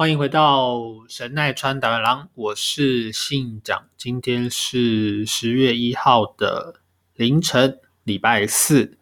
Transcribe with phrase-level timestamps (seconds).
[0.00, 3.88] 欢迎回到神奈川达郎，我是信长。
[3.96, 6.82] 今天是十月一号的
[7.16, 8.96] 凌晨，礼拜四。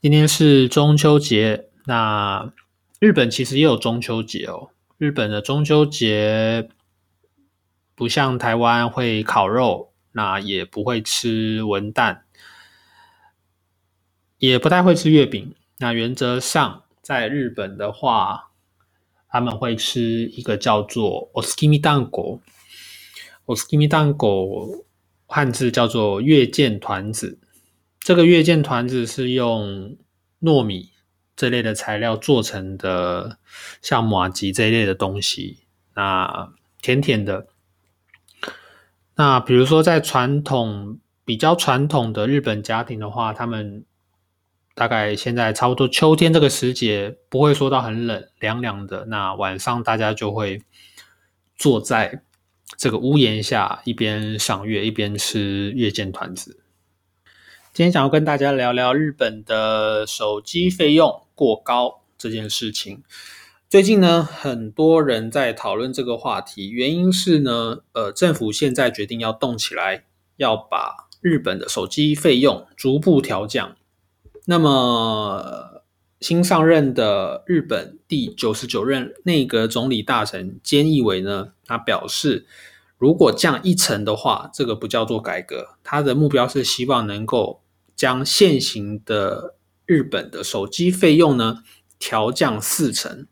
[0.00, 2.52] 今天是中秋节，那
[3.00, 4.70] 日本其实也有中秋节哦。
[4.96, 6.68] 日本的中秋节
[7.96, 12.20] 不像台湾会烤肉，那也不会吃文旦，
[14.38, 15.56] 也不太会吃月饼。
[15.78, 18.52] 那原则上，在日本的话，
[19.36, 20.00] 他们会吃
[20.32, 22.40] 一个叫做 “oskimi 蛋糕
[23.44, 24.48] ”，“oskimi 蛋糕”
[25.28, 27.38] 汉字叫做月见团子。
[28.00, 29.94] 这个月见团子是用
[30.40, 30.88] 糯米
[31.36, 33.38] 这类的材料做成的，
[33.82, 35.58] 像马吉这一类的东西。
[35.94, 37.48] 那甜甜的。
[39.16, 43.84] 那比如说，在传统比较传统的日本家庭的话，他们。
[44.76, 49.06] 大概现在差不多秋天这个时节，不会说到很冷，凉凉的。
[49.06, 50.60] 那晚上大家就会
[51.56, 52.22] 坐在
[52.76, 56.60] 这个屋檐下，一边赏月，一边吃月见团子。
[57.72, 63.02] 今天想要跟大家聊聊日本的手机费用过高这件事情。
[63.70, 70.04] 最近呢，很多人在讨论这个话题，原因是呢，呃，政府现在决定要动起来，
[70.36, 73.74] 要把日本的手机费用逐步调降。
[74.48, 75.82] 那么，
[76.20, 82.46] 新上任的日本第九十九任内阁总理大臣菅义伟呢，他表示，
[82.96, 85.70] 如果降一成的话，这个不叫做改革。
[85.82, 87.60] 他的目标是希望能够
[87.96, 91.64] 将现行的日本的手机费用呢
[91.98, 93.26] 调降四成，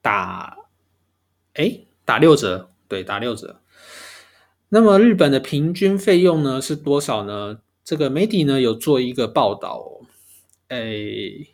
[0.00, 0.58] 打
[1.54, 3.60] 哎打六折，对，打六折。
[4.68, 7.58] 那么日本的平均费用呢是多少呢？
[7.84, 9.99] 这个媒体呢有做一个报道。
[10.70, 11.48] 诶，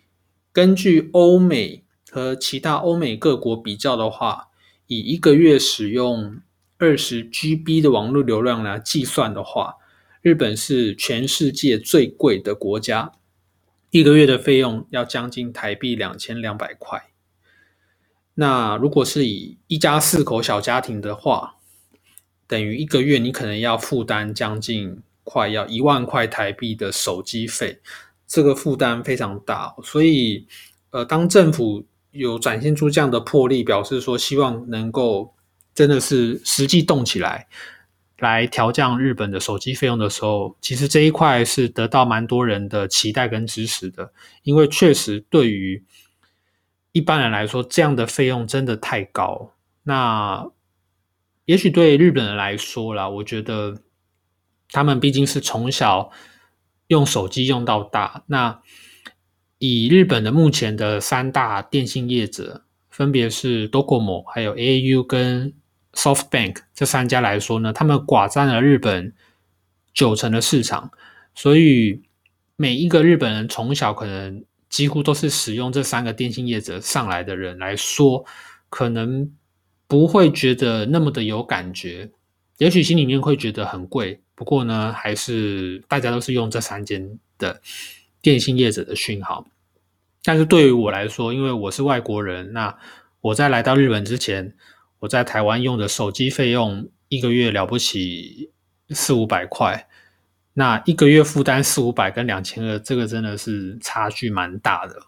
[0.53, 4.49] 根据欧美和其他欧美各国比较的话，
[4.87, 6.38] 以一个月使用
[6.77, 9.77] 二十 GB 的网络流量来计算的话，
[10.21, 13.12] 日本是全世界最贵的国家，
[13.88, 17.10] 一个月的费用要将近台币两千两百块。
[18.34, 21.56] 那如果是以一家四口小家庭的话，
[22.47, 27.81] 等于一个月你可能要负担将近快要一万块台币的手机费。
[28.26, 30.48] 这个负担非常大，所以，
[30.91, 35.32] 呃，当政府有展现出这样的魄力，表示说希望能够
[35.72, 37.47] 真的是实际动起来，
[38.19, 45.84] 来调降日本的手机费用的时候，其实这一块是得到蛮多人的期待跟支持的，因为确实对于
[46.91, 49.53] 一般人来说，这样的费用真的太高。
[49.84, 50.50] 那
[51.44, 53.82] 也许对日本人来说啦，我觉得
[54.72, 56.10] 他们毕竟是从小。
[56.88, 58.60] 用手机用到大，那
[59.58, 65.54] 以日本的目前的三大电信业者，分别是 Docomo、还有 AU 跟
[65.94, 69.14] SoftBank 这三家来说呢，他们寡占了日本
[69.94, 70.91] 九成的市场，
[71.34, 72.02] 所以
[72.56, 78.24] 每一个日本人从小可能几乎都是使用这三个电信业者上来的人来说，
[78.68, 79.32] 可能
[79.88, 82.10] 不会觉得那么的有感觉，
[82.58, 84.20] 也许心里面会觉得很贵。
[84.36, 87.62] 不过呢，还是大家都是用这三间的
[88.21, 89.48] 电信业者的讯号。
[90.22, 92.78] 但是对于我来说，因为我是外国人，那
[93.22, 94.54] 我在来到日本之前，
[94.98, 98.50] 我在台湾用的手机费用一个月了不起
[98.91, 99.88] 四五百块，
[100.53, 105.00] 那一个月负担四五百跟两千二，这个真的是差距蛮大的。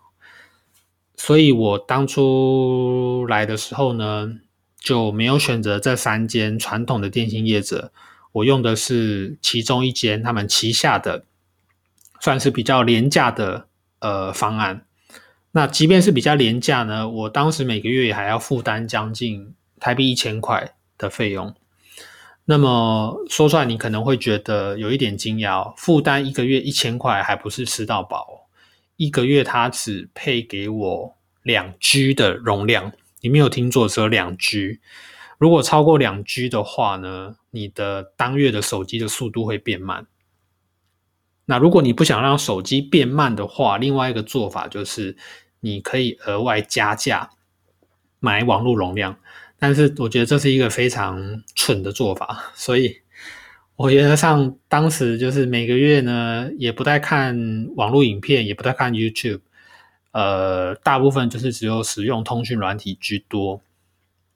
[1.16, 4.32] 所以我当初来的时候呢，
[4.80, 7.92] 就没有选择这三间传统的电信业者。
[8.32, 11.24] 我用的是其中一间他们旗下的，
[12.20, 13.66] 算是比较廉价的
[14.00, 14.84] 呃方案。
[15.52, 21.54] 那即便是比较廉价呢，我当时每个月也还要负担将近台币一千块的费用。
[22.44, 28.48] 那么说出来，你可能会觉得有一点惊讶，负担一个月一千块，还不是吃到饱，
[28.96, 34.80] 一个月它只配给我两 G 的容量，你没有听错，只有两 G。
[35.38, 40.06] 如果超过两 G 的话呢，你的当月的手机的速度会变慢。
[41.46, 45.16] 那如果你不想让手机变慢的话，另外一个做法就是
[45.60, 47.30] 你可以额外加价
[48.18, 49.16] 买网络容量。
[49.60, 52.96] 但是我觉得这是一个非常蠢的做法，所以
[53.76, 59.40] 我原则上当时就是每个月呢也不太看网络影片，也不太看 YouTube，
[60.12, 63.60] 呃，大部分就是只有使用通讯软体居多。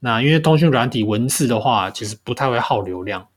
[0.04, 3.28] 那因为通讯软体文字的话，其实不太会耗流量，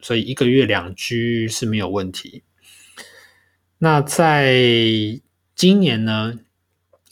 [0.00, 2.44] 所以一个月两 G 是没有问题。
[3.78, 4.54] 那在
[5.56, 6.38] 今年呢，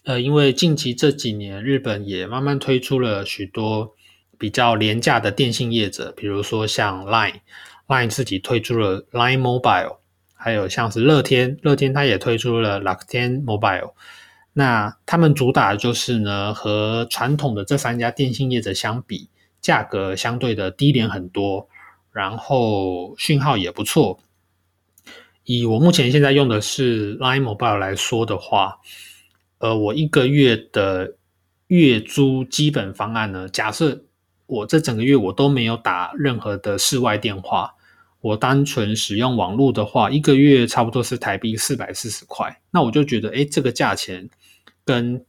[0.05, 3.95] 呃，因为近期这几年日本也慢慢推出了许多。
[4.41, 9.97] 比较廉价的电信业者，比如说像 Line，Line 自己推出了 Line Mobile，
[10.37, 13.95] 还有像是乐天，乐天它也推出了乐天 Mobile。
[14.59, 19.29] 那他们主打的就是呢，和传统的这三家电信业者相比，
[19.61, 21.69] 价格相对的低廉很多，
[22.11, 24.19] 然后讯号也不错。
[25.45, 28.81] 以我目前现在用的是 Line Mobile 来说的话，
[29.59, 31.15] 呃，我一个月的
[31.69, 34.03] 月租基本方案呢，假设
[34.47, 37.73] 我这整个月我都没有打任何的室外电话，
[38.21, 42.61] 我单纯使用网络的话，一个月差不多是台币四百四十块。
[42.73, 44.29] 那我就觉得，哎，这个价钱
[44.89, 45.25] 跟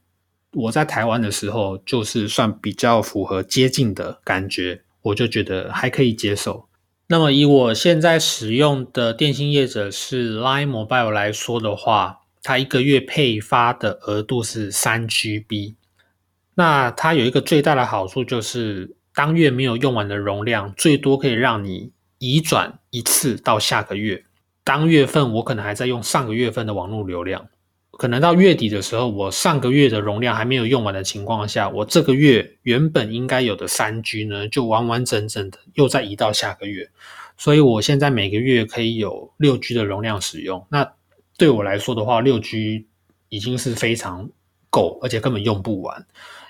[0.52, 6.66] 我在台湾的时候就是算比较符合接近的感觉，我就觉得还可以接受。
[7.08, 15.74] 那么以我现在使用的电信业者是 Line Mobile 来说的话，它一个月配发的额度是三 GB。
[16.54, 18.96] 那它有一个最大的好处就是。
[19.12, 21.90] 当月没有用完的容量，最多可以让你
[22.20, 24.24] 移转一次到下个月。
[24.62, 27.48] 当月份我可能还在用上个月份的网络流量，
[28.00, 36.88] 可能到月底的时候，我上个月的容量还没有用完的情况下，我这个月原本应该有的三 G 呢，就完完整整的又再移到下个月。
[37.36, 40.66] 所以我现在每个月可以有六 G 的容量使用。
[40.70, 40.90] 那
[41.36, 42.86] 对我来说的话，六 G
[43.28, 44.30] 已经是非常
[44.70, 46.06] 够，而且根本用不完，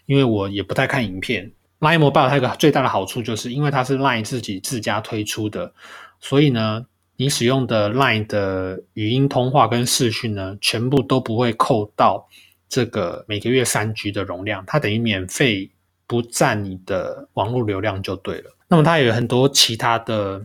[0.07, 1.51] 因为我也不太看影片。
[1.81, 5.75] Line Mobile 它一个最大的好处，就是因为它是 Line 自己自家推出的，
[6.21, 6.87] 所以呢，
[7.21, 12.27] 你使用的 Line 的语音通话跟视讯呢，全部都不会扣到
[12.67, 15.71] 这个每个月三 G 的容量，它等于免费
[16.07, 18.57] 不占你的网络流量就对了。
[18.69, 20.43] 那么它有很多其他的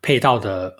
[0.00, 0.74] 配套的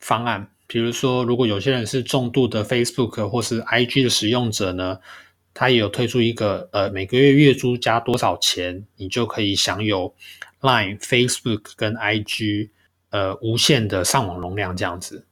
[0.00, 4.98] 方案，比如说，如果有些人是重度的 Facebook 或是 IG 的使用者呢？
[5.54, 10.14] 它也有推出一个，呃，每个月月租加多少钱，你就可以享有
[10.60, 12.68] Line、Facebook 跟 IG，
[13.10, 15.26] 呃，无限的上网容量这样子。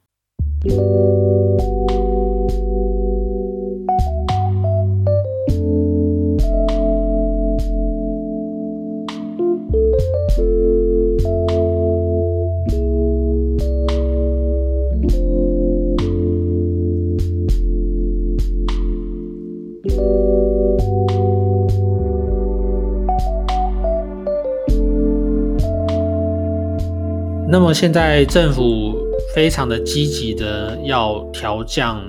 [27.51, 28.95] 那么现在政府
[29.35, 32.05] 非常的积极的要调降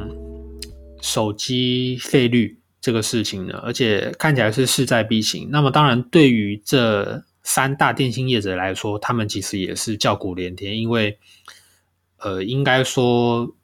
[1.01, 5.47] 手机费率这个事情呢，而且看起来是势在必行。
[5.49, 11.17] 那么当然，对于这三大电信业者来说，他们其实也是叫苦连天，因为
[12.17, 13.55] 呃，应该说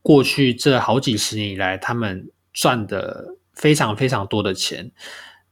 [0.00, 4.90] 过去这好几十年以来，他们赚的非常非常多的钱。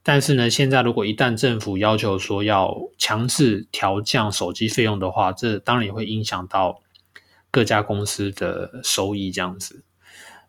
[0.07, 6.81] 但是呢，现在如果一旦政府要求说要强制调降手机费用的话，这当然也会影响到
[7.51, 9.83] 各家公司的收益这样子。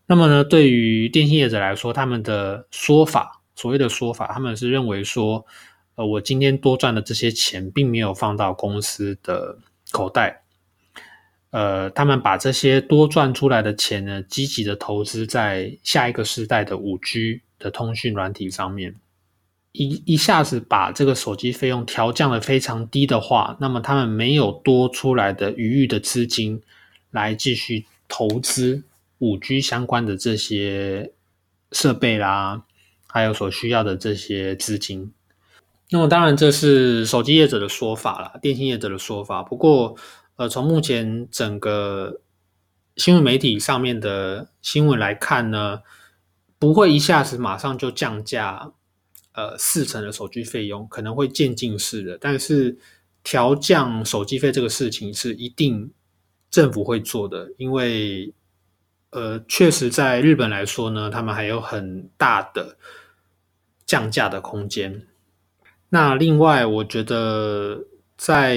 [0.06, 5.44] 那么呢，对于电信业者来说，他们的说法，所谓的说法，他们是认为说，
[5.96, 9.58] 呃，我今天多赚的这些钱，并没有放到公司的
[9.90, 10.44] 口袋，
[11.50, 18.94] 呃，他们把这些多赚出来的钱呢，积极的投资在下一个时代的五 G 的通讯软体上面。
[19.78, 26.60] 一一下子把这个手机费用调降的非常低的话，那么他们没有多出来的余裕的资金
[27.12, 28.82] 来继续投资
[29.18, 31.12] 五 G 相关的这些
[31.70, 32.64] 设备啦，
[33.06, 35.12] 还有所需要的这些资金。
[35.90, 39.44] 那么当然这是手机业者的说法啦，电信业者的说法。
[39.44, 39.94] 不过，
[40.34, 42.20] 呃，从目前整个
[42.96, 45.82] 新闻媒体上面的新闻来看呢，
[46.58, 48.72] 不会一下子马上就降价。
[49.38, 52.76] 呃，四成的手机费用可能会渐进式的，但是
[53.22, 55.92] 调降手机费这个事情是一定
[56.50, 58.34] 政府会做的，因为
[59.10, 62.76] 呃，确实在日本来说呢，他们还有很大的
[63.86, 65.06] 降价的空间。
[65.90, 67.84] 那另外，我觉得
[68.16, 68.56] 在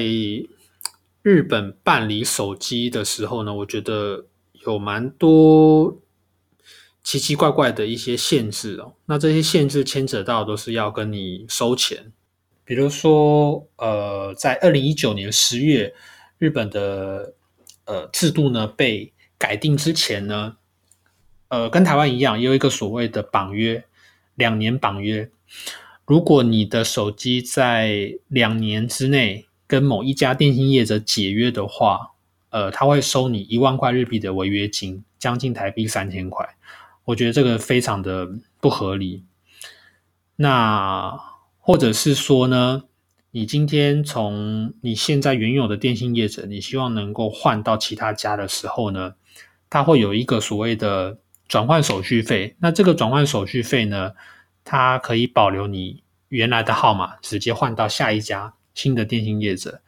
[1.22, 4.26] 日本办理手机的时候呢，我觉得
[4.66, 6.02] 有蛮多
[7.04, 8.94] 奇奇怪怪的一些限制哦。
[9.06, 12.12] 那这些限制牵扯到都是要跟你收钱，
[12.64, 15.94] 比如说，呃，在二零一九年十月，
[16.38, 17.34] 日本的
[17.86, 20.58] 呃制度呢被改定之前呢，
[21.48, 23.84] 呃，跟台湾一样，有一个所谓的绑约，
[24.36, 25.30] 两年绑约。
[26.06, 32.12] 如果你的手机在两年之内跟某一家电信业者解约的话，
[32.50, 36.56] 呃，他会收你一万块日币的违约金，将近台币三千块。
[37.06, 38.30] 我觉得这个非常的
[38.60, 39.24] 不合理。
[40.36, 41.20] 那
[41.60, 42.84] 或者是说呢，
[43.32, 49.16] 你今天从你现在原有的电信业者，你希望能够换到其他家的时候呢，
[49.70, 52.56] 它会有一个所谓的转换手续费。
[52.60, 54.14] 那这个转换手续费呢？
[54.64, 59.82] 它可以保留你原来的号码，直接换到下一家新的电信业者，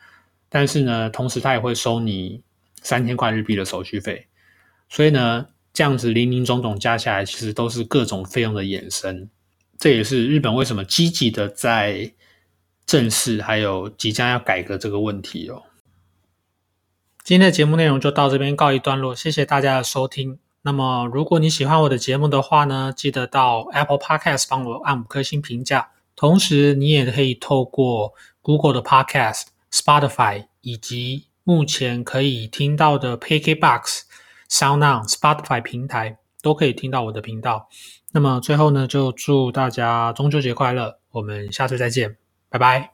[0.49, 2.41] 但是呢，同时它也会收你
[2.81, 4.25] 三千块日币的手续费。
[4.89, 9.29] 所以呢，这样子零零总总加起来，其实都是各种费用的衍生。
[9.79, 12.13] 这也是日本为什么积极的在
[12.85, 15.63] 正视还有即将要改革这个问题哦。
[17.23, 20.37] 今天的节目内容就到这边告一段落，谢谢大家的收听。
[20.61, 25.91] 那么，如果你喜欢我的节目的话呢，记得到 Apple Podcast 帮我按五颗星评价。
[26.15, 34.01] 同时，你也可以透过 Google 的 Podcast、Spotify 以及目前可以听到的 PKBox、
[34.53, 37.67] SoundOn、Spotify 平台，都可以听到我的频道。
[38.11, 40.99] 那么最后呢，就祝大家中秋节快乐！
[41.09, 42.17] 我们下次再见，
[42.49, 42.92] 拜拜。